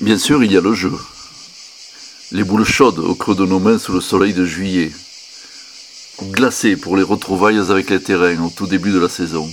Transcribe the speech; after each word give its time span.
Bien 0.00 0.18
sûr, 0.18 0.44
il 0.44 0.52
y 0.52 0.58
a 0.58 0.60
le 0.60 0.74
jeu. 0.74 0.92
Les 2.30 2.44
boules 2.44 2.66
chaudes 2.66 2.98
au 2.98 3.14
creux 3.14 3.34
de 3.34 3.46
nos 3.46 3.58
mains 3.58 3.78
sous 3.78 3.92
le 3.92 4.02
soleil 4.02 4.34
de 4.34 4.44
juillet. 4.44 4.92
Glacées 6.22 6.76
pour 6.76 6.98
les 6.98 7.02
retrouvailles 7.02 7.58
avec 7.70 7.88
les 7.88 8.02
terrains 8.02 8.44
au 8.44 8.50
tout 8.50 8.66
début 8.66 8.92
de 8.92 8.98
la 8.98 9.08
saison. 9.08 9.50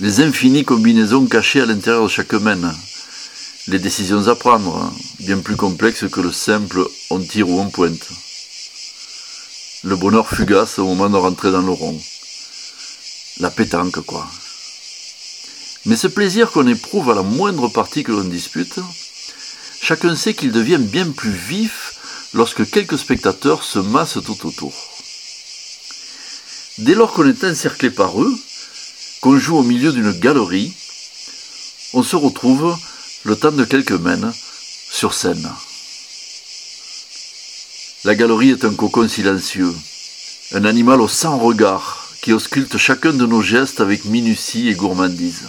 Les 0.00 0.20
infinies 0.20 0.64
combinaisons 0.64 1.24
cachées 1.26 1.62
à 1.62 1.66
l'intérieur 1.66 2.04
de 2.04 2.08
chaque 2.08 2.34
main. 2.34 2.74
Les 3.68 3.78
décisions 3.78 4.28
à 4.28 4.34
prendre, 4.34 4.92
bien 5.20 5.38
plus 5.38 5.56
complexes 5.56 6.08
que 6.10 6.20
le 6.20 6.32
simple 6.32 6.84
on 7.08 7.18
tire 7.18 7.48
ou 7.48 7.60
on 7.60 7.70
pointe. 7.70 8.08
Le 9.84 9.96
bonheur 9.96 10.28
fugace 10.28 10.78
au 10.78 10.84
moment 10.84 11.08
de 11.08 11.16
rentrer 11.16 11.50
dans 11.50 11.62
le 11.62 11.72
rond. 11.72 11.98
La 13.38 13.50
pétanque, 13.50 14.00
quoi. 14.00 14.28
Mais 15.86 15.96
ce 15.96 16.08
plaisir 16.08 16.50
qu'on 16.50 16.66
éprouve 16.66 17.10
à 17.10 17.14
la 17.14 17.22
moindre 17.22 17.68
partie 17.68 18.02
que 18.02 18.12
l'on 18.12 18.24
dispute, 18.24 18.78
chacun 19.80 20.14
sait 20.14 20.34
qu'il 20.34 20.52
devient 20.52 20.78
bien 20.78 21.10
plus 21.10 21.32
vif 21.32 21.94
lorsque 22.34 22.68
quelques 22.70 22.98
spectateurs 22.98 23.64
se 23.64 23.78
massent 23.78 24.18
tout 24.24 24.46
autour. 24.46 24.74
Dès 26.78 26.94
lors 26.94 27.12
qu'on 27.12 27.28
est 27.28 27.44
encerclé 27.44 27.90
par 27.90 28.20
eux, 28.22 28.38
qu'on 29.20 29.38
joue 29.38 29.56
au 29.56 29.62
milieu 29.62 29.92
d'une 29.92 30.12
galerie, 30.12 30.72
on 31.92 32.02
se 32.02 32.16
retrouve, 32.16 32.76
le 33.24 33.36
temps 33.36 33.50
de 33.50 33.64
quelques 33.64 33.92
mènes, 33.92 34.32
sur 34.90 35.14
scène. 35.14 35.50
La 38.04 38.14
galerie 38.14 38.50
est 38.50 38.64
un 38.64 38.74
cocon 38.74 39.08
silencieux, 39.08 39.74
un 40.52 40.64
animal 40.64 41.00
au 41.00 41.08
sans 41.08 41.38
regard 41.38 42.08
qui 42.22 42.32
ausculte 42.32 42.76
chacun 42.76 43.12
de 43.12 43.26
nos 43.26 43.42
gestes 43.42 43.80
avec 43.80 44.04
minutie 44.04 44.68
et 44.68 44.74
gourmandise. 44.74 45.44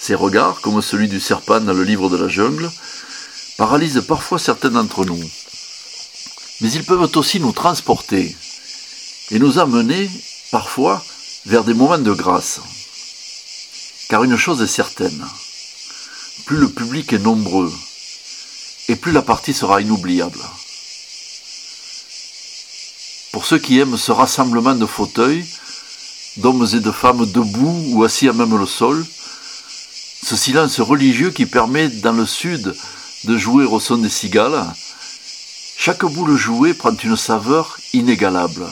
Ces 0.00 0.14
regards, 0.14 0.60
comme 0.60 0.80
celui 0.80 1.08
du 1.08 1.20
serpent 1.20 1.60
dans 1.60 1.72
le 1.72 1.82
livre 1.82 2.08
de 2.08 2.16
la 2.16 2.28
jungle, 2.28 2.70
paralysent 3.56 4.04
parfois 4.06 4.38
certains 4.38 4.70
d'entre 4.70 5.04
nous. 5.04 5.20
Mais 6.60 6.70
ils 6.70 6.84
peuvent 6.84 7.10
aussi 7.16 7.40
nous 7.40 7.52
transporter 7.52 8.36
et 9.30 9.38
nous 9.38 9.58
amener, 9.58 10.10
parfois, 10.50 11.04
vers 11.46 11.64
des 11.64 11.74
moments 11.74 11.98
de 11.98 12.12
grâce. 12.12 12.60
Car 14.08 14.24
une 14.24 14.36
chose 14.36 14.62
est 14.62 14.66
certaine, 14.66 15.26
plus 16.46 16.56
le 16.56 16.68
public 16.68 17.12
est 17.12 17.18
nombreux, 17.18 17.72
et 18.88 18.96
plus 18.96 19.12
la 19.12 19.22
partie 19.22 19.52
sera 19.52 19.80
inoubliable. 19.82 20.40
Pour 23.32 23.44
ceux 23.44 23.58
qui 23.58 23.78
aiment 23.78 23.98
ce 23.98 24.12
rassemblement 24.12 24.74
de 24.74 24.86
fauteuils, 24.86 25.44
d'hommes 26.38 26.66
et 26.72 26.80
de 26.80 26.90
femmes 26.90 27.26
debout 27.26 27.84
ou 27.90 28.04
assis 28.04 28.28
à 28.28 28.32
même 28.32 28.56
le 28.56 28.66
sol, 28.66 29.04
ce 30.22 30.36
silence 30.36 30.80
religieux 30.80 31.30
qui 31.30 31.46
permet 31.46 31.88
dans 31.88 32.12
le 32.12 32.26
sud 32.26 32.74
de 33.24 33.36
jouer 33.36 33.64
au 33.64 33.80
son 33.80 33.98
des 33.98 34.08
cigales, 34.08 34.64
chaque 35.76 36.04
boule 36.04 36.36
jouée 36.36 36.74
prend 36.74 36.94
une 36.96 37.16
saveur 37.16 37.78
inégalable. 37.92 38.66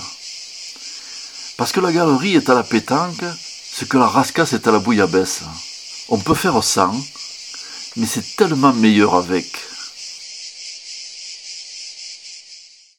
Parce 1.57 1.73
que 1.73 1.81
la 1.81 1.93
galerie 1.93 2.35
est 2.35 2.51
à 2.51 2.55
la 2.55 2.63
pétanque, 2.63 3.25
ce 3.73 3.85
que 3.85 3.97
la 3.97 4.07
rascasse 4.07 4.53
est 4.53 4.67
à 4.67 4.73
la 4.73 4.79
bouillabaisse. 4.79 5.43
On 6.09 6.19
peut 6.19 6.35
faire 6.35 6.63
sans, 6.63 6.95
mais 7.97 8.07
c'est 8.07 8.37
tellement 8.37 8.73
meilleur 8.73 9.15
avec. 9.15 9.47